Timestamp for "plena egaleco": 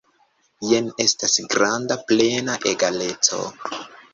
2.09-3.45